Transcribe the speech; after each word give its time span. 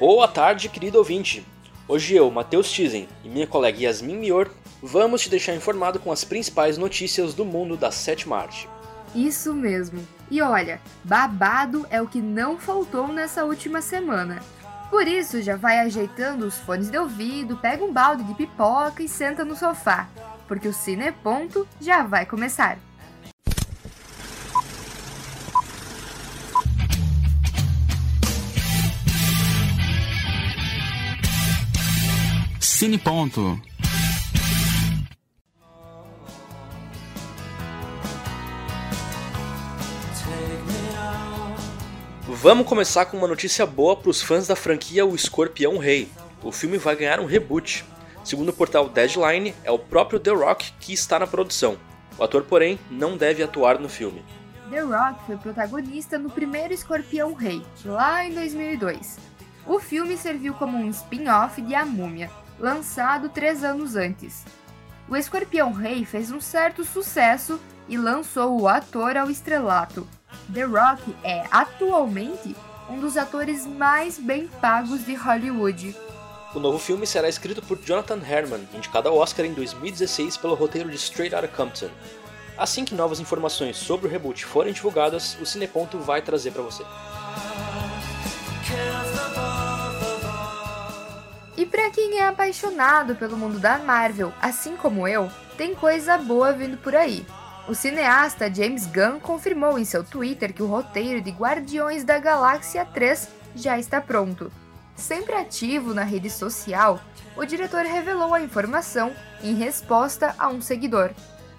Boa 0.00 0.26
tarde, 0.26 0.70
querido 0.70 0.96
ouvinte. 0.96 1.46
Hoje 1.86 2.16
eu, 2.16 2.30
Matheus 2.30 2.72
Tizen 2.72 3.06
e 3.22 3.28
minha 3.28 3.46
colega 3.46 3.82
Yasmin 3.82 4.16
Mior 4.16 4.48
vamos 4.82 5.20
te 5.20 5.28
deixar 5.28 5.54
informado 5.54 6.00
com 6.00 6.10
as 6.10 6.24
principais 6.24 6.78
notícias 6.78 7.34
do 7.34 7.44
mundo 7.44 7.76
da 7.76 7.90
sétima 7.90 8.38
arte. 8.38 8.66
Isso 9.14 9.52
mesmo. 9.52 10.00
E 10.30 10.40
olha, 10.40 10.80
babado 11.04 11.86
é 11.90 12.00
o 12.00 12.06
que 12.06 12.22
não 12.22 12.56
faltou 12.56 13.08
nessa 13.08 13.44
última 13.44 13.82
semana. 13.82 14.40
Por 14.88 15.06
isso, 15.06 15.42
já 15.42 15.54
vai 15.54 15.80
ajeitando 15.80 16.46
os 16.46 16.56
fones 16.56 16.90
de 16.90 16.96
ouvido, 16.96 17.58
pega 17.58 17.84
um 17.84 17.92
balde 17.92 18.24
de 18.24 18.32
pipoca 18.32 19.02
e 19.02 19.08
senta 19.08 19.44
no 19.44 19.54
sofá, 19.54 20.08
porque 20.48 20.66
o 20.66 20.72
Cine 20.72 21.12
Ponto 21.12 21.68
já 21.78 22.04
vai 22.04 22.24
começar. 22.24 22.78
Cine 32.80 32.96
Ponto. 32.96 33.60
Vamos 42.26 42.66
começar 42.66 43.04
com 43.04 43.18
uma 43.18 43.28
notícia 43.28 43.66
boa 43.66 43.94
para 43.94 44.08
os 44.08 44.22
fãs 44.22 44.46
da 44.46 44.56
franquia 44.56 45.04
O 45.04 45.14
Escorpião 45.14 45.76
Rei. 45.76 46.08
O 46.42 46.50
filme 46.50 46.78
vai 46.78 46.96
ganhar 46.96 47.20
um 47.20 47.26
reboot. 47.26 47.84
Segundo 48.24 48.48
o 48.48 48.54
portal 48.54 48.88
Deadline, 48.88 49.54
é 49.62 49.70
o 49.70 49.78
próprio 49.78 50.18
The 50.18 50.30
Rock 50.30 50.72
que 50.80 50.94
está 50.94 51.18
na 51.18 51.26
produção. 51.26 51.76
O 52.16 52.24
ator, 52.24 52.44
porém, 52.44 52.78
não 52.90 53.14
deve 53.14 53.42
atuar 53.42 53.78
no 53.78 53.90
filme. 53.90 54.24
The 54.70 54.80
Rock 54.80 55.26
foi 55.26 55.36
protagonista 55.36 56.18
no 56.18 56.30
primeiro 56.30 56.72
Escorpião 56.72 57.34
Rei, 57.34 57.62
lá 57.84 58.24
em 58.24 58.32
2002. 58.32 59.18
O 59.66 59.78
filme 59.78 60.16
serviu 60.16 60.54
como 60.54 60.78
um 60.78 60.88
spin-off 60.88 61.60
de 61.60 61.74
A 61.74 61.84
Múmia, 61.84 62.30
lançado 62.60 63.28
três 63.28 63.64
anos 63.64 63.96
antes. 63.96 64.44
O 65.08 65.16
Escorpião 65.16 65.72
Rei 65.72 66.04
fez 66.04 66.30
um 66.30 66.40
certo 66.40 66.84
sucesso 66.84 67.58
e 67.88 67.96
lançou 67.96 68.60
o 68.60 68.68
ator 68.68 69.16
ao 69.16 69.28
estrelato, 69.28 70.06
The 70.52 70.62
Rock 70.62 71.14
é, 71.24 71.44
atualmente, 71.50 72.54
um 72.88 73.00
dos 73.00 73.16
atores 73.16 73.66
mais 73.66 74.18
bem 74.18 74.48
pagos 74.60 75.04
de 75.04 75.14
Hollywood. 75.14 75.96
O 76.54 76.58
novo 76.58 76.78
filme 76.78 77.06
será 77.06 77.28
escrito 77.28 77.62
por 77.62 77.78
Jonathan 77.78 78.20
Herman, 78.24 78.68
indicado 78.74 79.08
ao 79.08 79.16
Oscar 79.16 79.46
em 79.46 79.54
2016 79.54 80.36
pelo 80.36 80.54
roteiro 80.54 80.90
de 80.90 80.96
Straight 80.96 81.34
Outta 81.34 81.48
Compton. 81.48 81.90
Assim 82.58 82.84
que 82.84 82.94
novas 82.94 83.20
informações 83.20 83.76
sobre 83.76 84.06
o 84.06 84.10
reboot 84.10 84.44
forem 84.44 84.72
divulgadas, 84.72 85.36
o 85.40 85.46
Cineponto 85.46 85.98
vai 85.98 86.20
trazer 86.20 86.50
para 86.50 86.62
você. 86.62 86.84
Para 91.90 91.94
quem 91.94 92.18
é 92.18 92.28
apaixonado 92.28 93.16
pelo 93.16 93.36
mundo 93.36 93.58
da 93.58 93.76
Marvel, 93.78 94.32
assim 94.40 94.76
como 94.76 95.08
eu, 95.08 95.28
tem 95.56 95.74
coisa 95.74 96.16
boa 96.16 96.52
vindo 96.52 96.76
por 96.76 96.94
aí. 96.94 97.26
O 97.66 97.74
cineasta 97.74 98.52
James 98.52 98.86
Gunn 98.86 99.18
confirmou 99.18 99.76
em 99.76 99.84
seu 99.84 100.04
Twitter 100.04 100.52
que 100.52 100.62
o 100.62 100.66
roteiro 100.66 101.20
de 101.20 101.32
Guardiões 101.32 102.04
da 102.04 102.16
Galáxia 102.18 102.84
3 102.84 103.28
já 103.56 103.76
está 103.76 104.00
pronto. 104.00 104.52
Sempre 104.94 105.34
ativo 105.34 105.92
na 105.92 106.04
rede 106.04 106.30
social, 106.30 107.00
o 107.36 107.44
diretor 107.44 107.84
revelou 107.84 108.34
a 108.34 108.40
informação 108.40 109.12
em 109.42 109.54
resposta 109.54 110.32
a 110.38 110.48
um 110.48 110.60
seguidor. 110.60 111.10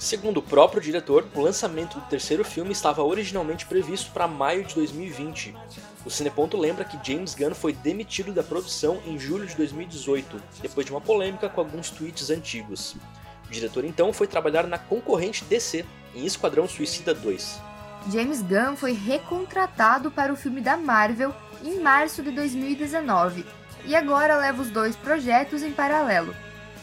Segundo 0.01 0.37
o 0.37 0.41
próprio 0.41 0.81
diretor, 0.81 1.27
o 1.35 1.41
lançamento 1.41 1.99
do 1.99 2.05
terceiro 2.07 2.43
filme 2.43 2.71
estava 2.71 3.03
originalmente 3.03 3.67
previsto 3.67 4.09
para 4.09 4.27
maio 4.27 4.65
de 4.65 4.73
2020. 4.73 5.55
O 6.03 6.09
Cineponto 6.09 6.57
lembra 6.57 6.83
que 6.83 6.97
James 7.07 7.35
Gunn 7.35 7.53
foi 7.53 7.71
demitido 7.71 8.33
da 8.33 8.41
produção 8.41 8.99
em 9.05 9.19
julho 9.19 9.45
de 9.45 9.55
2018, 9.55 10.41
depois 10.59 10.87
de 10.87 10.91
uma 10.91 10.99
polêmica 10.99 11.47
com 11.47 11.61
alguns 11.61 11.91
tweets 11.91 12.31
antigos. 12.31 12.95
O 13.47 13.51
diretor 13.51 13.85
então 13.85 14.11
foi 14.11 14.25
trabalhar 14.25 14.65
na 14.65 14.79
concorrente 14.79 15.45
DC, 15.45 15.85
em 16.15 16.25
Esquadrão 16.25 16.67
Suicida 16.67 17.13
2. 17.13 17.61
James 18.11 18.41
Gunn 18.41 18.75
foi 18.75 18.93
recontratado 18.93 20.09
para 20.09 20.33
o 20.33 20.35
filme 20.35 20.61
da 20.61 20.75
Marvel 20.77 21.31
em 21.63 21.79
março 21.79 22.23
de 22.23 22.31
2019 22.31 23.45
e 23.85 23.95
agora 23.95 24.35
leva 24.35 24.63
os 24.63 24.71
dois 24.71 24.95
projetos 24.95 25.61
em 25.61 25.71
paralelo. 25.71 26.35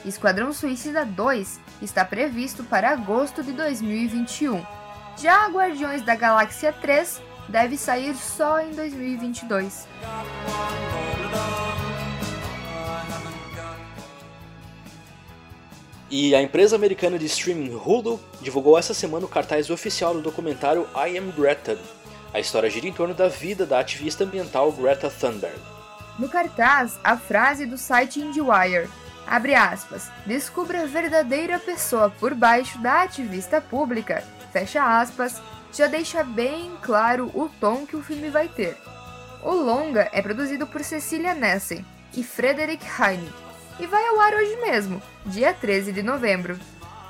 Esquadrão 0.08 0.52
Suicida 0.52 1.04
2 1.04 1.60
está 1.82 2.04
previsto 2.04 2.64
para 2.64 2.90
agosto 2.90 3.42
de 3.42 3.52
2021. 3.52 4.64
Já 5.16 5.46
Guardiões 5.48 6.02
da 6.02 6.14
Galáxia 6.14 6.72
3 6.72 7.20
deve 7.48 7.76
sair 7.76 8.14
só 8.14 8.60
em 8.60 8.70
2022. 8.70 9.86
E 16.10 16.34
a 16.34 16.40
empresa 16.40 16.74
americana 16.74 17.18
de 17.18 17.26
streaming 17.26 17.74
Hulu 17.74 18.18
divulgou 18.40 18.78
essa 18.78 18.94
semana 18.94 19.26
o 19.26 19.28
cartaz 19.28 19.68
oficial 19.68 20.14
do 20.14 20.22
documentário 20.22 20.88
I 20.94 21.18
Am 21.18 21.30
Greta. 21.32 21.78
A 22.32 22.40
história 22.40 22.70
gira 22.70 22.86
em 22.86 22.92
torno 22.92 23.12
da 23.12 23.28
vida 23.28 23.66
da 23.66 23.78
ativista 23.78 24.24
ambiental 24.24 24.72
Greta 24.72 25.10
Thunberg. 25.10 25.58
No 26.18 26.28
cartaz, 26.28 26.98
a 27.04 27.16
frase 27.16 27.66
do 27.66 27.76
site 27.76 28.20
IndieWire, 28.20 28.88
abre 29.28 29.54
aspas, 29.54 30.10
descubra 30.26 30.82
a 30.82 30.86
verdadeira 30.86 31.58
pessoa 31.58 32.10
por 32.10 32.34
baixo 32.34 32.78
da 32.78 33.02
ativista 33.02 33.60
pública, 33.60 34.24
fecha 34.52 35.00
aspas, 35.00 35.40
já 35.72 35.86
deixa 35.86 36.24
bem 36.24 36.72
claro 36.82 37.30
o 37.34 37.48
tom 37.60 37.86
que 37.86 37.94
o 37.94 38.02
filme 38.02 38.30
vai 38.30 38.48
ter. 38.48 38.76
O 39.42 39.52
longa 39.52 40.08
é 40.12 40.22
produzido 40.22 40.66
por 40.66 40.82
Cecilia 40.82 41.34
Nessen 41.34 41.84
e 42.16 42.24
Frederick 42.24 42.84
Heine, 43.00 43.30
e 43.78 43.86
vai 43.86 44.04
ao 44.06 44.18
ar 44.18 44.34
hoje 44.34 44.56
mesmo, 44.56 45.00
dia 45.26 45.52
13 45.52 45.92
de 45.92 46.02
novembro. 46.02 46.58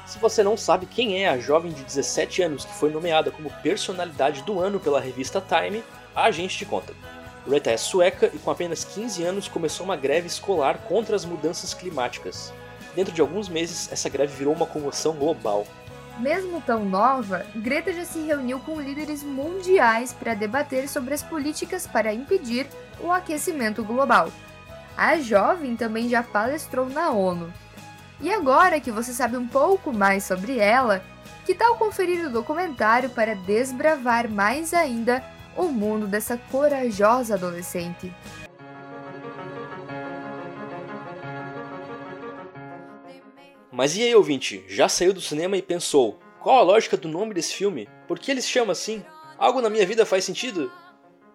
Se 0.05 0.19
você 0.19 0.43
não 0.43 0.57
sabe 0.57 0.87
quem 0.87 1.23
é 1.23 1.28
a 1.28 1.39
jovem 1.39 1.71
de 1.71 1.84
17 1.84 2.43
anos 2.43 2.65
que 2.65 2.75
foi 2.75 2.91
nomeada 2.91 3.31
como 3.31 3.53
personalidade 3.62 4.43
do 4.43 4.59
ano 4.59 4.81
pela 4.81 5.01
revista 5.01 5.41
Time, 5.41 5.84
a 6.15 6.31
gente 6.31 6.57
te 6.57 6.65
conta. 6.65 6.95
Rita 7.47 7.71
é 7.71 7.76
sueca 7.76 8.31
e 8.32 8.38
com 8.38 8.50
apenas 8.50 8.84
15 8.84 9.22
anos 9.25 9.49
começou 9.49 9.84
uma 9.84 9.97
greve 9.97 10.26
escolar 10.26 10.78
contra 10.78 11.16
as 11.16 11.25
mudanças 11.25 11.75
climáticas. 11.75 12.53
Dentro 12.94 13.12
de 13.12 13.21
alguns 13.21 13.49
meses, 13.49 13.91
essa 13.93 14.09
greve 14.09 14.34
virou 14.37 14.54
uma 14.54 14.66
comoção 14.66 15.15
global. 15.15 15.66
Mesmo 16.19 16.60
tão 16.60 16.84
nova, 16.84 17.47
Greta 17.54 17.93
já 17.93 18.04
se 18.04 18.19
reuniu 18.19 18.59
com 18.59 18.81
líderes 18.81 19.22
mundiais 19.22 20.12
para 20.12 20.34
debater 20.34 20.88
sobre 20.88 21.15
as 21.15 21.22
políticas 21.22 21.87
para 21.87 22.12
impedir 22.12 22.66
o 23.00 23.12
aquecimento 23.12 23.84
global. 23.84 24.28
A 24.97 25.16
jovem 25.21 25.77
também 25.77 26.09
já 26.09 26.25
palestrou 26.25 26.88
na 26.88 27.10
ONU. 27.10 27.53
E 28.21 28.32
agora 28.32 28.81
que 28.81 28.91
você 28.91 29.12
sabe 29.12 29.37
um 29.37 29.47
pouco 29.47 29.93
mais 29.93 30.25
sobre 30.25 30.59
ela, 30.59 31.04
que 31.47 31.54
tal 31.54 31.77
conferir 31.77 32.27
o 32.27 32.32
documentário 32.32 33.09
para 33.10 33.37
desbravar 33.37 34.28
mais 34.28 34.75
ainda 34.75 35.22
o 35.59 35.69
mundo 35.69 36.07
dessa 36.07 36.39
corajosa 36.39 37.35
adolescente? 37.35 38.15
Mas 43.73 43.97
e 43.97 44.03
aí, 44.03 44.15
ouvinte? 44.15 44.65
Já 44.69 44.89
saiu 44.89 45.13
do 45.13 45.21
cinema 45.21 45.57
e 45.57 45.63
pensou: 45.63 46.19
qual 46.41 46.59
a 46.59 46.63
lógica 46.63 46.97
do 46.97 47.09
nome 47.09 47.35
desse 47.35 47.55
filme? 47.55 47.89
Por 48.07 48.19
que 48.19 48.31
ele 48.31 48.41
se 48.41 48.49
chama 48.49 48.73
assim? 48.73 49.05
Algo 49.37 49.61
na 49.61 49.69
minha 49.69 49.87
vida 49.87 50.07
faz 50.07 50.25
sentido? 50.25 50.71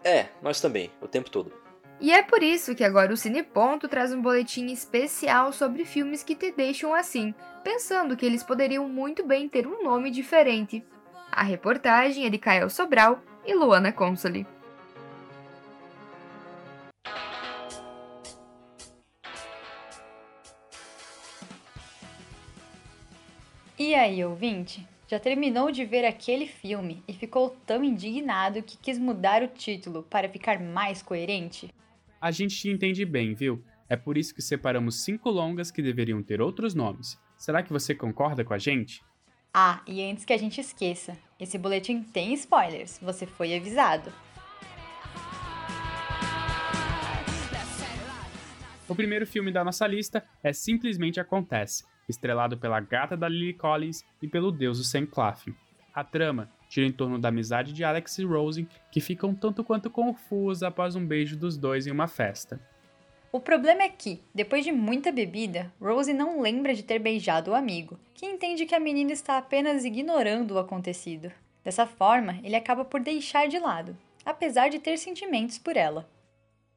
É, 0.04 0.28
nós 0.42 0.60
também, 0.60 0.90
o 1.02 1.08
tempo 1.08 1.30
todo. 1.30 1.54
E 2.00 2.12
é 2.12 2.22
por 2.22 2.44
isso 2.44 2.76
que 2.76 2.84
agora 2.84 3.14
o 3.14 3.18
Cineponto 3.18 3.88
traz 3.88 4.12
um 4.12 4.22
boletim 4.22 4.68
especial 4.68 5.54
sobre 5.54 5.86
filmes 5.86 6.24
que 6.24 6.36
te 6.36 6.52
deixam 6.52 6.94
assim, 6.94 7.34
pensando 7.64 8.18
que 8.18 8.26
eles 8.26 8.44
poderiam 8.44 8.90
muito 8.90 9.26
bem 9.26 9.48
ter 9.48 9.66
um 9.66 9.84
nome 9.84 10.12
diferente. 10.12 10.84
A 11.32 11.44
reportagem 11.44 12.26
é 12.26 12.30
de 12.30 12.38
Kael 12.38 12.70
Sobral 12.70 13.22
e 13.46 13.54
Luana 13.54 13.92
Consoli. 13.92 14.46
E 23.78 23.96
aí, 23.96 24.24
ouvinte? 24.24 24.88
Já 25.08 25.20
terminou 25.20 25.70
de 25.70 25.84
ver 25.84 26.06
aquele 26.06 26.48
filme 26.48 27.04
e 27.08 27.14
ficou 27.14 27.56
tão 27.66 27.84
indignado 27.84 28.64
que 28.64 28.78
quis 28.78 28.98
mudar 28.98 29.44
o 29.44 29.48
título 29.48 30.04
para 30.04 30.30
ficar 30.30 30.60
mais 30.60 31.04
coerente? 31.04 31.70
A 32.20 32.32
gente 32.32 32.56
te 32.58 32.70
entende 32.70 33.06
bem, 33.06 33.34
viu? 33.34 33.64
É 33.90 33.96
por 33.96 34.18
isso 34.18 34.34
que 34.34 34.42
separamos 34.42 35.04
cinco 35.04 35.30
longas 35.30 35.70
que 35.70 35.82
deveriam 35.82 36.24
ter 36.24 36.42
outros 36.42 36.74
nomes. 36.74 37.20
Será 37.38 37.62
que 37.62 37.74
você 37.74 37.94
concorda 37.94 38.44
com 38.44 38.54
a 38.54 38.58
gente? 38.58 39.04
Ah, 39.54 39.82
e 39.86 40.02
antes 40.02 40.26
que 40.26 40.34
a 40.34 40.38
gente 40.38 40.60
esqueça, 40.60 41.16
esse 41.44 41.58
boletim 41.58 42.02
tem 42.02 42.34
spoilers, 42.34 43.00
você 43.02 43.26
foi 43.26 43.56
avisado. 43.56 44.12
O 48.88 48.96
primeiro 48.96 49.26
filme 49.26 49.52
da 49.52 49.64
nossa 49.64 49.86
lista 49.88 50.24
é 50.44 50.54
Simplesmente 50.54 51.20
Acontece, 51.20 51.84
estrelado 52.08 52.58
pela 52.58 52.80
gata 52.80 53.16
da 53.16 53.28
Lily 53.28 53.54
Collins 53.54 54.04
e 54.22 54.28
pelo 54.28 54.52
deus 54.52 54.78
do 54.78 54.84
Sam 54.84 55.06
Claflin. 55.06 55.56
A 55.94 56.04
trama 56.04 56.50
gira 56.70 56.88
em 56.88 56.92
torno 56.92 57.20
da 57.20 57.30
amizade 57.30 57.72
de 57.72 57.84
Alex 57.84 58.18
e 58.18 58.24
Rose, 58.24 58.68
que 58.92 59.00
ficam 59.00 59.36
tanto 59.36 59.64
quanto 59.64 59.90
confusa 59.90 60.68
após 60.68 60.96
um 60.96 61.06
beijo 61.06 61.38
dos 61.38 61.58
dois 61.58 61.88
em 61.88 61.92
uma 61.92 62.08
festa. 62.08 62.60
O 63.36 63.40
problema 63.40 63.82
é 63.82 63.90
que, 63.90 64.22
depois 64.32 64.64
de 64.64 64.72
muita 64.72 65.12
bebida, 65.12 65.74
Rose 65.82 66.14
não 66.14 66.40
lembra 66.40 66.76
de 66.76 66.84
ter 66.84 67.00
beijado 67.00 67.50
o 67.50 67.56
amigo, 67.56 68.00
que 68.14 68.28
entende 68.28 68.68
que 68.68 68.76
a 68.76 68.80
menina 68.80 69.12
está 69.12 69.40
apenas 69.40 69.84
ignorando 69.84 70.52
o 70.52 70.60
acontecido. 70.60 71.32
Dessa 71.64 71.88
forma, 71.88 72.40
ele 72.44 72.56
acaba 72.56 72.86
por 72.86 73.02
deixar 73.02 73.48
de 73.48 73.58
lado, 73.58 73.98
apesar 74.24 74.70
de 74.70 74.78
ter 74.78 74.98
sentimentos 74.98 75.58
por 75.58 75.76
ela. 75.76 76.08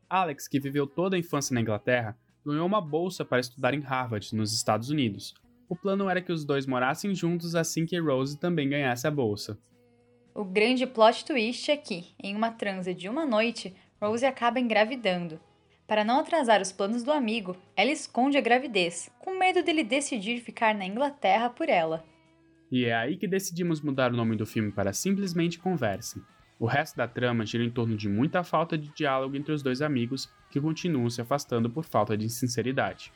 Alex, 0.08 0.48
que 0.48 0.58
viveu 0.58 0.86
toda 0.86 1.14
a 1.14 1.18
infância 1.18 1.52
na 1.52 1.60
Inglaterra, 1.60 2.16
ganhou 2.42 2.64
uma 2.64 2.80
bolsa 2.80 3.22
para 3.22 3.40
estudar 3.40 3.74
em 3.74 3.80
Harvard, 3.80 4.34
nos 4.34 4.54
Estados 4.54 4.88
Unidos. 4.88 5.34
O 5.68 5.76
plano 5.76 6.08
era 6.08 6.22
que 6.22 6.32
os 6.32 6.42
dois 6.42 6.64
morassem 6.64 7.14
juntos 7.14 7.54
assim 7.54 7.84
que 7.84 8.00
Rose 8.00 8.40
também 8.40 8.66
ganhasse 8.66 9.06
a 9.06 9.10
bolsa. 9.10 9.58
O 10.34 10.42
grande 10.42 10.86
plot 10.86 11.22
twist 11.22 11.70
é 11.70 11.76
que, 11.76 12.14
em 12.18 12.34
uma 12.34 12.50
transa 12.50 12.94
de 12.94 13.10
uma 13.10 13.26
noite, 13.26 13.76
Rose 14.00 14.24
acaba 14.24 14.58
engravidando, 14.58 15.38
para 15.86 16.04
não 16.04 16.18
atrasar 16.18 16.60
os 16.60 16.72
planos 16.72 17.04
do 17.04 17.12
amigo, 17.12 17.56
ela 17.76 17.92
esconde 17.92 18.36
a 18.36 18.40
gravidez, 18.40 19.08
com 19.20 19.38
medo 19.38 19.62
dele 19.62 19.84
decidir 19.84 20.40
ficar 20.40 20.74
na 20.74 20.84
Inglaterra 20.84 21.48
por 21.48 21.68
ela. 21.68 22.04
E 22.70 22.86
é 22.86 22.94
aí 22.94 23.16
que 23.16 23.28
decidimos 23.28 23.80
mudar 23.80 24.12
o 24.12 24.16
nome 24.16 24.34
do 24.34 24.44
filme 24.44 24.72
para 24.72 24.92
simplesmente 24.92 25.60
Converse. 25.60 26.20
O 26.58 26.66
resto 26.66 26.96
da 26.96 27.06
trama 27.06 27.46
gira 27.46 27.62
em 27.62 27.70
torno 27.70 27.96
de 27.96 28.08
muita 28.08 28.42
falta 28.42 28.76
de 28.76 28.88
diálogo 28.88 29.36
entre 29.36 29.52
os 29.52 29.62
dois 29.62 29.80
amigos 29.80 30.28
que 30.50 30.60
continuam 30.60 31.08
se 31.08 31.20
afastando 31.20 31.70
por 31.70 31.84
falta 31.84 32.16
de 32.16 32.28
sinceridade. 32.28 33.12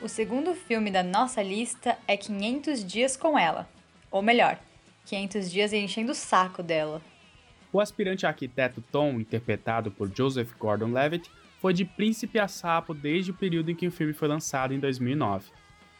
O 0.00 0.08
segundo 0.08 0.54
filme 0.54 0.90
da 0.90 1.02
nossa 1.02 1.42
lista 1.42 1.96
é 2.06 2.16
500 2.16 2.84
Dias 2.84 3.16
com 3.16 3.38
Ela. 3.38 3.68
Ou 4.10 4.20
melhor, 4.20 4.58
500 5.06 5.50
dias 5.50 5.72
enchendo 5.72 6.12
o 6.12 6.14
saco 6.14 6.62
dela. 6.62 7.02
O 7.72 7.80
aspirante 7.80 8.26
arquiteto 8.26 8.82
Tom, 8.92 9.20
interpretado 9.20 9.90
por 9.90 10.10
Joseph 10.14 10.52
Gordon-Levitt, 10.58 11.30
foi 11.60 11.72
de 11.72 11.84
príncipe 11.84 12.38
a 12.38 12.48
sapo 12.48 12.92
desde 12.92 13.30
o 13.30 13.34
período 13.34 13.70
em 13.70 13.74
que 13.74 13.86
o 13.86 13.92
filme 13.92 14.12
foi 14.12 14.28
lançado 14.28 14.74
em 14.74 14.78
2009. 14.78 15.50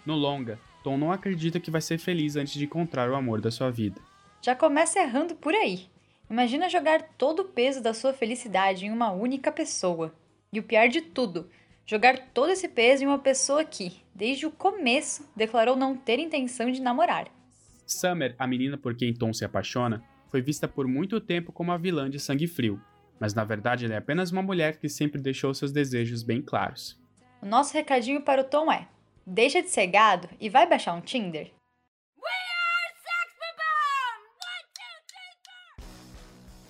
No 0.05 0.15
longa, 0.15 0.59
Tom 0.83 0.99
não 0.99 1.13
acredita 1.13 1.61
que 1.61 1.71
vai 1.71 1.81
ser 1.81 1.99
feliz 1.99 2.37
antes 2.37 2.55
de 2.55 2.65
encontrar 2.65 3.09
o 3.09 3.15
amor 3.15 3.41
da 3.41 3.51
sua 3.51 3.71
vida. 3.71 4.01
Já 4.43 4.57
começa 4.57 4.99
errando 4.99 5.35
por 5.37 5.55
aí. 5.55 5.87
Imagina 6.29 6.69
jogar 6.69 7.03
todo 7.17 7.41
o 7.41 7.45
peso 7.45 7.81
da 7.81 7.95
sua 7.95 8.13
felicidade 8.13 8.85
em 8.85 8.91
uma 8.91 9.13
única 9.13 9.53
pessoa. 9.53 10.13
E 10.53 10.59
o 10.59 10.63
pior 10.63 10.89
de 10.89 11.01
tudo, 11.01 11.49
jogar 11.87 12.19
todo 12.35 12.51
esse 12.51 12.69
peso 12.69 13.05
em 13.05 13.07
uma 13.07 13.19
pessoa 13.19 13.65
que, 13.65 14.03
desde 14.15 14.47
o 14.47 14.51
começo, 14.51 15.29
declarou 15.37 15.77
não 15.77 15.97
ter 15.97 16.19
intenção 16.19 16.71
de 16.71 16.83
namorar. 16.83 17.29
Summer, 17.93 18.35
a 18.39 18.47
menina 18.47 18.77
por 18.77 18.95
quem 18.95 19.13
Tom 19.15 19.33
se 19.33 19.45
apaixona, 19.45 20.03
foi 20.29 20.41
vista 20.41 20.67
por 20.67 20.87
muito 20.89 21.21
tempo 21.21 21.53
como 21.53 21.73
a 21.73 21.77
vilã 21.77 22.09
de 22.09 22.19
Sangue 22.19 22.47
Frio, 22.47 22.81
mas 23.21 23.35
na 23.35 23.45
verdade 23.45 23.85
ela 23.85 23.95
é 23.95 23.99
apenas 23.99 24.33
uma 24.33 24.43
mulher 24.43 24.79
que 24.79 24.89
sempre 24.89 25.21
deixou 25.21 25.55
seus 25.55 25.71
desejos 25.71 26.23
bem 26.23 26.41
claros. 26.41 26.99
O 27.41 27.47
nosso 27.47 27.75
recadinho 27.75 28.23
para 28.23 28.41
o 28.41 28.45
Tom 28.45 28.73
é: 28.73 28.89
deixa 29.27 29.63
de 29.63 29.69
ser 29.69 29.87
gado 29.89 30.29
e 30.41 30.49
vai 30.49 30.69
baixar 30.69 30.95
um 30.95 31.01
Tinder. 31.01 31.53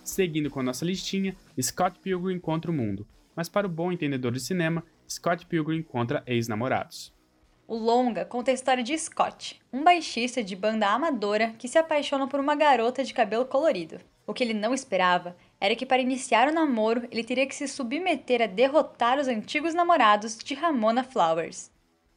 Seguindo 0.03 0.51
com 0.51 0.61
a 0.61 0.63
nossa 0.63 0.85
listinha, 0.85 1.35
Scott 1.61 1.99
Pilgrim 2.01 2.39
contra 2.39 2.71
o 2.71 2.75
mundo, 2.75 3.07
mas 3.35 3.49
para 3.49 3.67
o 3.67 3.71
bom 3.71 3.91
entendedor 3.91 4.33
de 4.33 4.41
cinema, 4.41 4.85
Scott 5.09 5.47
Pilgrim 5.47 5.83
contra 5.83 6.23
ex-namorados. 6.27 7.12
O 7.73 7.79
longa 7.79 8.27
conta 8.27 8.51
a 8.51 8.55
história 8.55 8.85
de 8.85 8.99
Scott, 8.99 9.59
um 9.73 9.83
baixista 9.83 10.45
de 10.45 10.55
banda 10.55 10.89
amadora 10.89 11.55
que 11.59 11.67
se 11.67 11.79
apaixona 11.79 12.29
por 12.29 12.39
uma 12.39 12.55
garota 12.55 13.03
de 13.03 13.15
cabelo 13.15 13.47
colorido. 13.47 13.99
O 14.27 14.35
que 14.35 14.45
ele 14.45 14.53
não 14.53 14.75
esperava 14.75 15.35
era 15.59 15.75
que 15.75 15.87
para 15.87 16.03
iniciar 16.03 16.49
o 16.49 16.53
namoro 16.53 17.09
ele 17.11 17.25
teria 17.25 17.47
que 17.47 17.55
se 17.55 17.67
submeter 17.67 18.43
a 18.43 18.47
derrotar 18.47 19.19
os 19.19 19.27
antigos 19.27 19.73
namorados 19.73 20.37
de 20.37 20.53
Ramona 20.53 21.03
Flowers. 21.03 21.71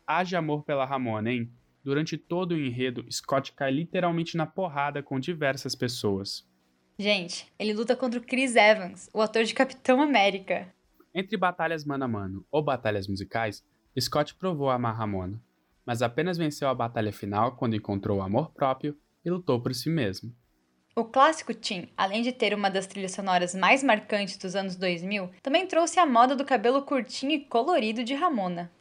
Haja 0.05 0.39
amor 0.39 0.65
pela 0.65 0.83
Ramona, 0.83 1.31
hein? 1.31 1.49
Durante 1.81 2.17
todo 2.17 2.51
o 2.51 2.59
enredo, 2.59 3.09
Scott 3.09 3.53
cai 3.53 3.71
literalmente 3.71 4.35
na 4.35 4.45
porrada 4.45 5.01
com 5.01 5.21
diversas 5.21 5.73
pessoas. 5.73 6.45
Gente, 6.99 7.49
ele 7.57 7.71
luta 7.71 7.95
contra 7.95 8.19
o 8.19 8.23
Chris 8.23 8.57
Evans, 8.57 9.09
o 9.13 9.21
ator 9.21 9.45
de 9.45 9.53
Capitão 9.53 10.01
América. 10.01 10.67
Entre 11.13 11.37
batalhas 11.37 11.85
mano 11.85 12.03
a 12.03 12.07
mano 12.09 12.45
ou 12.51 12.61
batalhas 12.61 13.07
musicais, 13.07 13.63
Scott 13.99 14.35
provou 14.35 14.69
amar 14.69 14.95
Ramona, 14.95 15.41
mas 15.85 16.01
apenas 16.01 16.37
venceu 16.37 16.67
a 16.67 16.75
batalha 16.75 17.13
final 17.13 17.55
quando 17.55 17.75
encontrou 17.75 18.19
o 18.19 18.21
amor 18.21 18.51
próprio 18.51 18.97
e 19.23 19.29
lutou 19.29 19.61
por 19.61 19.73
si 19.73 19.89
mesmo. 19.89 20.35
O 20.95 21.03
clássico 21.03 21.53
Tim, 21.53 21.89
além 21.97 22.21
de 22.21 22.31
ter 22.31 22.53
uma 22.53 22.69
das 22.69 22.87
trilhas 22.87 23.11
sonoras 23.11 23.53
mais 23.53 23.83
marcantes 23.83 24.37
dos 24.37 24.55
anos 24.55 24.77
2000, 24.77 25.29
também 25.41 25.67
trouxe 25.67 25.99
a 25.99 26.05
moda 26.05 26.35
do 26.35 26.45
cabelo 26.45 26.81
curtinho 26.83 27.33
e 27.33 27.45
colorido 27.45 28.03
de 28.03 28.13
Ramona. 28.13 28.71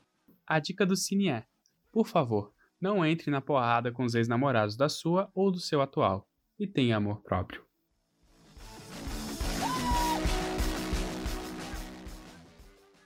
A 0.47 0.61
dica 0.61 0.87
do 0.87 0.95
cine 0.95 1.29
é: 1.29 1.45
por 1.91 2.07
favor, 2.07 2.53
não 2.81 3.05
entre 3.05 3.31
na 3.31 3.41
porrada 3.41 3.91
com 3.91 4.05
os 4.05 4.15
ex-namorados 4.15 4.77
da 4.77 4.89
sua 4.89 5.31
ou 5.35 5.51
do 5.51 5.59
seu 5.59 5.81
atual, 5.81 6.29
e 6.59 6.67
tenha 6.67 6.97
amor 6.97 7.21
próprio. 7.23 7.64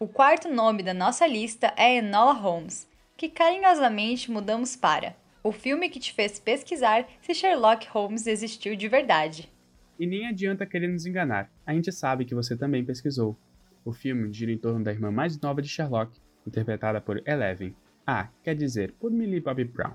O 0.00 0.06
quarto 0.06 0.49
nome 0.49 0.85
da 0.85 0.95
nossa 0.95 1.27
lista 1.27 1.75
é 1.77 1.97
Enola 1.97 2.33
Holmes, 2.33 2.89
que 3.17 3.29
carinhosamente 3.29 4.31
mudamos 4.31 4.77
para 4.77 5.17
o 5.43 5.50
filme 5.50 5.89
que 5.89 5.99
te 5.99 6.12
fez 6.12 6.39
pesquisar 6.39 7.05
se 7.21 7.35
Sherlock 7.35 7.89
Holmes 7.89 8.29
existiu 8.29 8.77
de 8.77 8.87
verdade. 8.87 9.50
E 9.99 10.06
nem 10.06 10.29
adianta 10.29 10.65
querer 10.65 10.87
nos 10.87 11.05
enganar, 11.05 11.50
a 11.67 11.75
gente 11.75 11.91
sabe 11.91 12.25
que 12.25 12.35
você 12.35 12.56
também 12.56 12.85
pesquisou. 12.85 13.37
O 13.85 13.93
filme 13.93 14.33
gira 14.33 14.53
em 14.53 14.59
torno 14.59 14.85
da 14.85 14.93
irmã 14.93 15.11
mais 15.11 15.37
nova 15.41 15.61
de 15.61 15.69
Sherlock, 15.69 16.17
interpretada 16.47 17.01
por 17.01 17.21
Eleven. 17.27 17.75
Ah, 18.06 18.29
quer 18.44 18.55
dizer, 18.55 18.93
por 19.01 19.11
Millie 19.11 19.41
Bobby 19.41 19.65
Brown. 19.65 19.94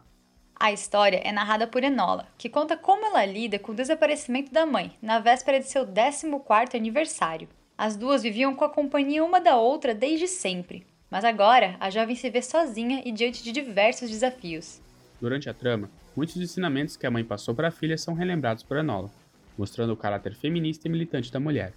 A 0.59 0.73
história 0.73 1.21
é 1.23 1.31
narrada 1.31 1.65
por 1.65 1.81
Enola, 1.81 2.27
que 2.37 2.49
conta 2.49 2.75
como 2.75 3.05
ela 3.05 3.23
lida 3.23 3.57
com 3.57 3.71
o 3.71 3.75
desaparecimento 3.75 4.51
da 4.51 4.65
mãe, 4.65 4.97
na 5.01 5.19
véspera 5.19 5.61
de 5.61 5.67
seu 5.67 5.87
14º 5.87 6.75
aniversário. 6.75 7.47
As 7.77 7.97
duas 7.97 8.21
viviam 8.21 8.55
com 8.55 8.63
a 8.63 8.69
companhia 8.69 9.23
uma 9.23 9.41
da 9.41 9.57
outra 9.57 9.95
desde 9.95 10.27
sempre, 10.27 10.85
mas 11.09 11.25
agora 11.25 11.75
a 11.79 11.89
jovem 11.89 12.15
se 12.15 12.29
vê 12.29 12.41
sozinha 12.41 13.01
e 13.03 13.11
diante 13.11 13.43
de 13.43 13.51
diversos 13.51 14.09
desafios. 14.09 14.79
Durante 15.19 15.49
a 15.49 15.53
trama, 15.53 15.89
muitos 16.15 16.37
ensinamentos 16.37 16.95
que 16.95 17.07
a 17.07 17.11
mãe 17.11 17.23
passou 17.23 17.55
para 17.55 17.69
a 17.69 17.71
filha 17.71 17.97
são 17.97 18.13
relembrados 18.13 18.63
por 18.63 18.77
Enola, 18.77 19.09
mostrando 19.57 19.93
o 19.93 19.97
caráter 19.97 20.35
feminista 20.35 20.87
e 20.87 20.91
militante 20.91 21.31
da 21.31 21.39
mulher. 21.39 21.73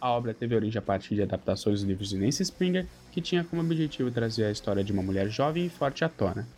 A 0.00 0.10
obra 0.10 0.34
teve 0.34 0.54
origem 0.54 0.78
a 0.78 0.82
partir 0.82 1.14
de 1.14 1.22
adaptações 1.22 1.80
dos 1.80 1.88
livros 1.88 2.08
de 2.08 2.18
Nancy 2.18 2.42
Springer, 2.42 2.86
que 3.12 3.20
tinha 3.20 3.44
como 3.44 3.62
objetivo 3.62 4.10
trazer 4.10 4.44
a 4.44 4.50
história 4.50 4.82
de 4.82 4.92
uma 4.92 5.02
mulher 5.02 5.28
jovem 5.28 5.66
e 5.66 5.70
forte 5.70 6.04
à 6.04 6.08
tona. 6.08 6.48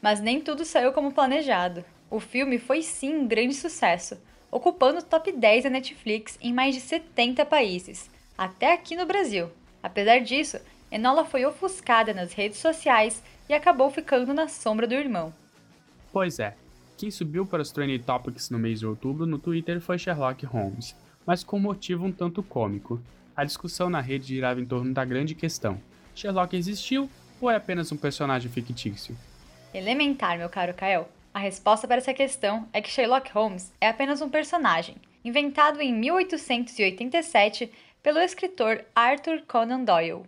Mas 0.00 0.20
nem 0.20 0.40
tudo 0.40 0.64
saiu 0.64 0.92
como 0.92 1.12
planejado. 1.12 1.84
O 2.10 2.18
filme 2.18 2.58
foi 2.58 2.82
sim 2.82 3.14
um 3.14 3.26
grande 3.26 3.54
sucesso, 3.54 4.16
ocupando 4.50 4.98
o 4.98 5.02
top 5.02 5.32
10 5.32 5.64
da 5.64 5.70
Netflix 5.70 6.36
em 6.42 6.52
mais 6.52 6.74
de 6.74 6.80
70 6.80 7.46
países, 7.46 8.10
até 8.36 8.72
aqui 8.72 8.96
no 8.96 9.06
Brasil. 9.06 9.50
Apesar 9.82 10.18
disso, 10.20 10.58
Enola 10.90 11.24
foi 11.24 11.44
ofuscada 11.44 12.12
nas 12.12 12.32
redes 12.32 12.58
sociais 12.58 13.22
e 13.48 13.54
acabou 13.54 13.90
ficando 13.90 14.32
na 14.34 14.48
sombra 14.48 14.86
do 14.86 14.94
irmão. 14.94 15.32
Pois 16.12 16.38
é, 16.38 16.54
quem 16.96 17.10
subiu 17.10 17.46
para 17.46 17.62
os 17.62 17.72
Trending 17.72 17.98
Topics 17.98 18.50
no 18.50 18.58
mês 18.58 18.80
de 18.80 18.86
outubro 18.86 19.26
no 19.26 19.38
Twitter 19.38 19.80
foi 19.80 19.98
Sherlock 19.98 20.44
Holmes, 20.46 20.94
mas 21.26 21.42
com 21.42 21.56
um 21.56 21.60
motivo 21.60 22.04
um 22.04 22.12
tanto 22.12 22.42
cômico. 22.42 23.00
A 23.34 23.44
discussão 23.44 23.88
na 23.88 24.00
rede 24.00 24.26
girava 24.26 24.60
em 24.60 24.66
torno 24.66 24.92
da 24.92 25.04
grande 25.04 25.34
questão: 25.34 25.80
Sherlock 26.14 26.54
existiu 26.54 27.10
ou 27.40 27.50
é 27.50 27.56
apenas 27.56 27.90
um 27.90 27.96
personagem 27.96 28.50
fictício? 28.50 29.16
Elementar, 29.74 30.38
meu 30.38 30.48
caro 30.48 30.74
Kael. 30.74 31.08
A 31.34 31.38
resposta 31.38 31.88
para 31.88 31.96
essa 31.96 32.12
questão 32.12 32.68
é 32.72 32.82
que 32.82 32.90
Sherlock 32.90 33.32
Holmes 33.32 33.72
é 33.80 33.88
apenas 33.88 34.20
um 34.20 34.28
personagem, 34.28 34.96
inventado 35.24 35.80
em 35.80 35.92
1887 35.94 37.72
pelo 38.02 38.18
escritor 38.18 38.84
Arthur 38.96 39.42
Conan 39.46 39.84
Doyle. 39.84 40.24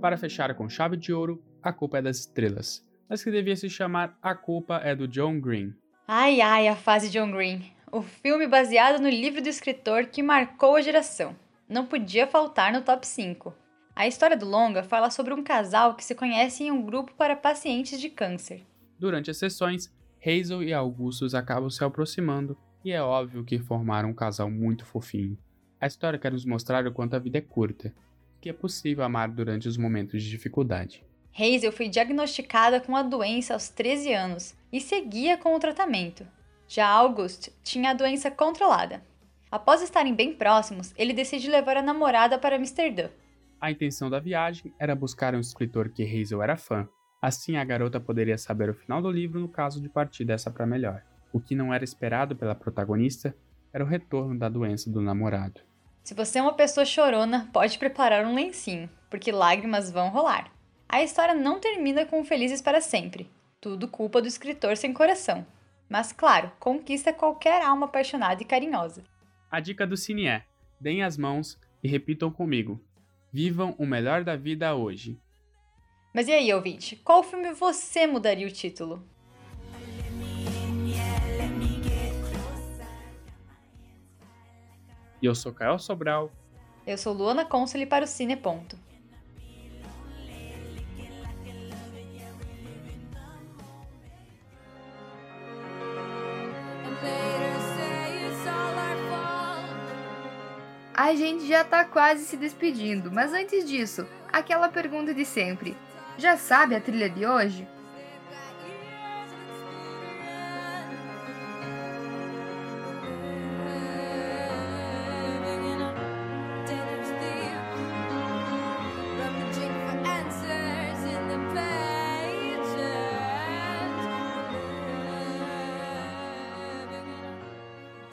Para 0.00 0.16
fechar 0.16 0.52
com 0.56 0.68
chave 0.68 0.96
de 0.96 1.12
ouro, 1.12 1.40
A 1.62 1.72
Culpa 1.72 1.98
é 1.98 2.02
das 2.02 2.18
Estrelas, 2.18 2.84
mas 3.08 3.22
que 3.22 3.30
devia 3.30 3.54
se 3.54 3.70
chamar 3.70 4.18
A 4.20 4.34
Culpa 4.34 4.80
é 4.82 4.96
do 4.96 5.06
John 5.06 5.40
Green. 5.40 5.72
Ai 6.08 6.40
ai, 6.40 6.66
a 6.66 6.74
fase 6.74 7.08
John 7.08 7.30
Green. 7.30 7.72
O 7.92 8.02
filme 8.02 8.48
baseado 8.48 9.00
no 9.00 9.08
livro 9.08 9.40
do 9.40 9.48
escritor 9.48 10.06
que 10.06 10.24
marcou 10.24 10.74
a 10.74 10.82
geração. 10.82 11.36
Não 11.68 11.86
podia 11.86 12.26
faltar 12.26 12.72
no 12.72 12.82
top 12.82 13.06
5. 13.06 13.54
A 13.94 14.08
história 14.08 14.36
do 14.36 14.46
longa 14.46 14.82
fala 14.82 15.08
sobre 15.08 15.32
um 15.32 15.44
casal 15.44 15.94
que 15.94 16.04
se 16.04 16.16
conhece 16.16 16.64
em 16.64 16.72
um 16.72 16.82
grupo 16.82 17.12
para 17.14 17.36
pacientes 17.36 18.00
de 18.00 18.08
câncer. 18.08 18.66
Durante 18.98 19.30
as 19.30 19.36
sessões, 19.36 19.88
Hazel 20.24 20.62
e 20.62 20.72
Augustus 20.72 21.34
acabam 21.34 21.68
se 21.68 21.82
aproximando 21.82 22.56
e 22.84 22.92
é 22.92 23.02
óbvio 23.02 23.44
que 23.44 23.58
formaram 23.58 24.10
um 24.10 24.14
casal 24.14 24.48
muito 24.48 24.86
fofinho. 24.86 25.36
A 25.80 25.86
história 25.86 26.18
quer 26.18 26.30
nos 26.30 26.44
mostrar 26.44 26.86
o 26.86 26.92
quanto 26.92 27.14
a 27.14 27.18
vida 27.18 27.38
é 27.38 27.40
curta, 27.40 27.92
que 28.40 28.48
é 28.48 28.52
possível 28.52 29.04
amar 29.04 29.28
durante 29.28 29.66
os 29.66 29.76
momentos 29.76 30.22
de 30.22 30.30
dificuldade. 30.30 31.04
Hazel 31.36 31.72
foi 31.72 31.88
diagnosticada 31.88 32.80
com 32.80 32.94
a 32.94 33.02
doença 33.02 33.54
aos 33.54 33.68
13 33.68 34.12
anos 34.12 34.54
e 34.72 34.80
seguia 34.80 35.36
com 35.36 35.56
o 35.56 35.58
tratamento. 35.58 36.26
Já 36.68 36.86
August 36.86 37.48
tinha 37.64 37.90
a 37.90 37.94
doença 37.94 38.30
controlada. 38.30 39.02
Após 39.50 39.82
estarem 39.82 40.14
bem 40.14 40.34
próximos, 40.34 40.94
ele 40.96 41.12
decide 41.12 41.50
levar 41.50 41.76
a 41.76 41.82
namorada 41.82 42.38
para 42.38 42.56
Amsterdã. 42.56 43.08
A 43.60 43.70
intenção 43.70 44.08
da 44.08 44.20
viagem 44.20 44.72
era 44.78 44.94
buscar 44.94 45.34
um 45.34 45.40
escritor 45.40 45.88
que 45.90 46.02
Hazel 46.02 46.42
era 46.42 46.56
fã. 46.56 46.88
Assim, 47.22 47.56
a 47.56 47.64
garota 47.64 48.00
poderia 48.00 48.36
saber 48.36 48.68
o 48.68 48.74
final 48.74 49.00
do 49.00 49.08
livro 49.08 49.38
no 49.38 49.48
caso 49.48 49.80
de 49.80 49.88
partir 49.88 50.24
dessa 50.24 50.50
para 50.50 50.66
melhor. 50.66 51.04
O 51.32 51.40
que 51.40 51.54
não 51.54 51.72
era 51.72 51.84
esperado 51.84 52.34
pela 52.34 52.52
protagonista 52.52 53.32
era 53.72 53.84
o 53.84 53.86
retorno 53.86 54.36
da 54.36 54.48
doença 54.48 54.90
do 54.90 55.00
namorado. 55.00 55.60
Se 56.02 56.14
você 56.14 56.40
é 56.40 56.42
uma 56.42 56.54
pessoa 56.54 56.84
chorona, 56.84 57.48
pode 57.52 57.78
preparar 57.78 58.26
um 58.26 58.34
lencinho, 58.34 58.90
porque 59.08 59.30
lágrimas 59.30 59.88
vão 59.88 60.08
rolar. 60.08 60.50
A 60.88 61.00
história 61.00 61.32
não 61.32 61.60
termina 61.60 62.04
com 62.04 62.24
felizes 62.24 62.60
para 62.60 62.80
sempre. 62.80 63.30
Tudo 63.60 63.86
culpa 63.86 64.20
do 64.20 64.26
escritor 64.26 64.76
sem 64.76 64.92
coração. 64.92 65.46
Mas, 65.88 66.10
claro, 66.10 66.50
conquista 66.58 67.12
qualquer 67.12 67.62
alma 67.62 67.86
apaixonada 67.86 68.42
e 68.42 68.46
carinhosa. 68.46 69.04
A 69.48 69.60
dica 69.60 69.86
do 69.86 69.96
Cine 69.96 70.26
é: 70.26 70.44
deem 70.80 71.04
as 71.04 71.16
mãos 71.16 71.56
e 71.84 71.86
repitam 71.88 72.32
comigo. 72.32 72.82
Vivam 73.32 73.76
o 73.78 73.86
melhor 73.86 74.24
da 74.24 74.34
vida 74.34 74.74
hoje. 74.74 75.20
Mas 76.12 76.28
e 76.28 76.32
aí, 76.32 76.52
ouvinte? 76.52 76.96
Qual 76.96 77.22
filme 77.22 77.52
você 77.54 78.06
mudaria 78.06 78.46
o 78.46 78.50
título? 78.50 79.02
E 85.22 85.26
eu 85.26 85.34
sou 85.34 85.52
Caio 85.52 85.78
Sobral. 85.78 86.30
Eu 86.86 86.98
sou 86.98 87.14
Luana 87.14 87.44
Consoli 87.44 87.86
para 87.86 88.04
o 88.04 88.08
Cine 88.08 88.36
Ponto. 88.36 88.76
A 100.94 101.14
gente 101.14 101.46
já 101.48 101.64
tá 101.64 101.84
quase 101.84 102.24
se 102.24 102.36
despedindo, 102.36 103.10
mas 103.10 103.32
antes 103.32 103.66
disso, 103.68 104.06
aquela 104.30 104.68
pergunta 104.68 105.14
de 105.14 105.24
sempre: 105.24 105.76
já 106.18 106.36
sabe 106.36 106.74
a 106.74 106.80
trilha 106.80 107.08
de 107.08 107.26
hoje? 107.26 107.66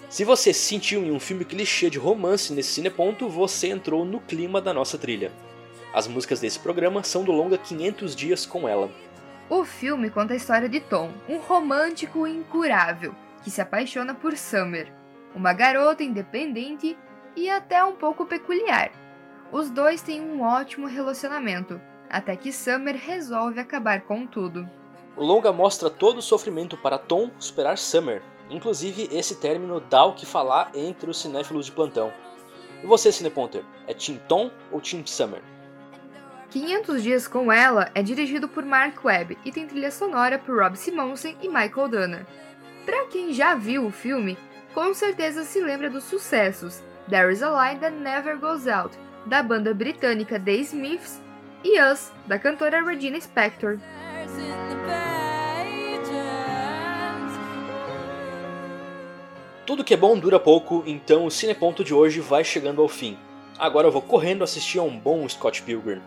Se 0.09 0.25
você 0.25 0.51
se 0.51 0.59
sentiu 0.61 1.01
em 1.01 1.11
um 1.11 1.19
filme 1.19 1.45
clichê 1.45 1.89
de 1.89 1.97
romance 1.97 2.51
nesse 2.51 2.73
cineponto, 2.73 3.29
você 3.29 3.67
entrou 3.67 4.03
no 4.03 4.19
clima 4.19 4.59
da 4.59 4.73
nossa 4.73 4.97
trilha. 4.97 5.31
As 5.93 6.07
músicas 6.07 6.39
desse 6.39 6.59
programa 6.59 7.03
são 7.03 7.23
do 7.23 7.31
longa 7.31 7.57
500 7.57 8.15
Dias 8.15 8.45
com 8.45 8.67
Ela. 8.67 8.89
O 9.49 9.65
filme 9.65 10.09
conta 10.09 10.33
a 10.33 10.37
história 10.37 10.69
de 10.69 10.79
Tom, 10.79 11.11
um 11.27 11.37
romântico 11.37 12.27
incurável 12.27 13.15
que 13.43 13.49
se 13.49 13.61
apaixona 13.61 14.13
por 14.13 14.37
Summer, 14.37 14.93
uma 15.35 15.53
garota 15.53 16.03
independente 16.03 16.97
e 17.35 17.49
até 17.49 17.83
um 17.83 17.95
pouco 17.95 18.25
peculiar. 18.25 18.91
Os 19.51 19.69
dois 19.69 20.01
têm 20.01 20.21
um 20.21 20.43
ótimo 20.43 20.85
relacionamento, 20.87 21.81
até 22.09 22.35
que 22.35 22.51
Summer 22.51 22.95
resolve 22.95 23.59
acabar 23.59 24.01
com 24.01 24.27
tudo. 24.27 24.69
O 25.17 25.23
longa 25.23 25.51
mostra 25.51 25.89
todo 25.89 26.19
o 26.19 26.21
sofrimento 26.21 26.77
para 26.77 26.97
Tom 26.97 27.31
superar 27.39 27.77
Summer, 27.77 28.21
Inclusive, 28.49 29.09
esse 29.11 29.35
término 29.35 29.79
dá 29.79 30.03
o 30.05 30.13
que 30.13 30.25
falar 30.25 30.71
entre 30.73 31.09
os 31.09 31.19
cinéfilos 31.21 31.67
de 31.67 31.71
plantão. 31.71 32.11
E 32.83 32.87
você, 32.87 33.11
Cineponter, 33.11 33.63
é 33.87 33.93
Tim 33.93 34.19
Tom 34.27 34.49
ou 34.71 34.81
Tim 34.81 35.05
Summer? 35.05 35.41
500 36.51 37.03
Dias 37.03 37.27
com 37.27 37.51
Ela 37.51 37.91
é 37.93 38.01
dirigido 38.01 38.47
por 38.47 38.65
Mark 38.65 39.05
Webb 39.05 39.37
e 39.45 39.51
tem 39.51 39.67
trilha 39.67 39.91
sonora 39.91 40.39
por 40.39 40.59
Rob 40.59 40.75
Simonsen 40.75 41.37
e 41.43 41.47
Michael 41.47 41.87
Dana. 41.87 42.27
Para 42.85 43.05
quem 43.05 43.31
já 43.31 43.53
viu 43.53 43.85
o 43.85 43.91
filme, 43.91 44.35
com 44.73 44.91
certeza 44.93 45.43
se 45.43 45.59
lembra 45.61 45.91
dos 45.91 46.05
sucessos 46.05 46.81
There 47.07 47.31
Is 47.31 47.43
a 47.43 47.49
Light 47.51 47.79
That 47.81 47.95
Never 47.95 48.39
Goes 48.39 48.67
Out, 48.67 48.97
da 49.27 49.43
banda 49.43 49.75
britânica 49.75 50.39
The 50.39 50.53
Smiths, 50.53 51.21
e 51.63 51.79
Us, 51.79 52.11
da 52.25 52.39
cantora 52.39 52.83
Regina 52.83 53.17
Spektor. 53.17 53.77
Tudo 59.67 59.83
que 59.83 59.93
é 59.93 59.97
bom 59.97 60.17
dura 60.17 60.39
pouco, 60.39 60.83
então 60.87 61.25
o 61.25 61.31
Cineponto 61.31 61.83
de 61.83 61.93
hoje 61.93 62.19
vai 62.21 62.43
chegando 62.43 62.81
ao 62.81 62.87
fim. 62.87 63.15
Agora 63.59 63.87
eu 63.87 63.91
vou 63.91 64.01
correndo 64.01 64.43
assistir 64.43 64.79
a 64.79 64.83
um 64.83 64.97
bom 64.97 65.29
Scott 65.29 65.61
Pilgrim. 65.61 66.01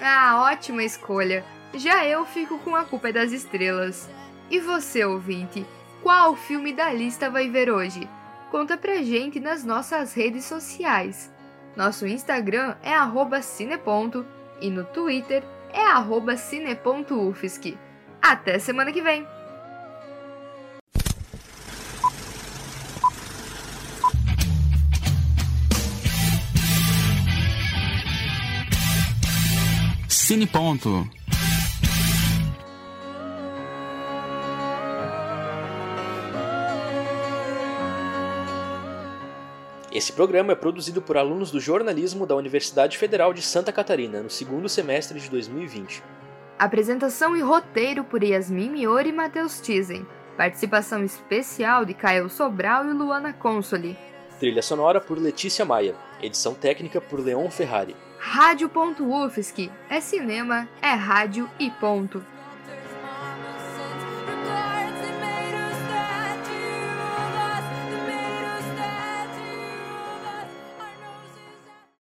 Ah, 0.00 0.42
ótima 0.50 0.82
escolha. 0.84 1.44
Já 1.74 2.06
eu 2.06 2.24
fico 2.24 2.58
com 2.60 2.74
a 2.74 2.84
culpa 2.84 3.12
das 3.12 3.32
estrelas. 3.32 4.08
E 4.50 4.60
você, 4.60 5.04
ouvinte, 5.04 5.66
qual 6.02 6.36
filme 6.36 6.72
da 6.72 6.92
lista 6.92 7.30
vai 7.30 7.48
ver 7.48 7.70
hoje? 7.70 8.08
Conta 8.50 8.76
pra 8.76 9.02
gente 9.02 9.40
nas 9.40 9.64
nossas 9.64 10.14
redes 10.14 10.44
sociais. 10.44 11.32
Nosso 11.76 12.06
Instagram 12.06 12.76
é 12.82 12.94
cineponto 13.42 14.24
e 14.60 14.70
no 14.70 14.84
Twitter 14.84 15.42
é 15.72 16.36
cine.ufsc. 16.36 17.76
Até 18.22 18.58
semana 18.58 18.92
que 18.92 19.02
vem! 19.02 19.35
Cine 30.36 30.46
Ponto. 30.46 31.08
Esse 39.90 40.12
programa 40.12 40.52
é 40.52 40.54
produzido 40.54 41.00
por 41.00 41.16
alunos 41.16 41.50
do 41.50 41.58
jornalismo 41.58 42.26
da 42.26 42.36
Universidade 42.36 42.98
Federal 42.98 43.32
de 43.32 43.40
Santa 43.40 43.72
Catarina, 43.72 44.20
no 44.20 44.28
segundo 44.28 44.68
semestre 44.68 45.18
de 45.18 45.30
2020. 45.30 46.02
Apresentação 46.58 47.34
e 47.34 47.40
roteiro 47.40 48.04
por 48.04 48.22
Yasmin 48.22 48.68
Miori 48.68 49.08
e 49.08 49.12
Matheus 49.12 49.58
Tizen. 49.58 50.06
Participação 50.36 51.02
especial 51.02 51.86
de 51.86 51.94
Caio 51.94 52.28
Sobral 52.28 52.84
e 52.84 52.92
Luana 52.92 53.32
Consoli. 53.32 53.96
Trilha 54.38 54.60
sonora 54.60 55.00
por 55.00 55.18
Letícia 55.18 55.64
Maia. 55.64 55.94
Edição 56.20 56.52
técnica 56.52 57.00
por 57.00 57.20
Leon 57.20 57.48
Ferrari. 57.48 57.96
Rádio.UFSC 58.28 59.70
é 59.88 60.00
cinema, 60.00 60.68
é 60.82 60.92
rádio 60.92 61.48
e 61.60 61.70
ponto. 61.70 62.22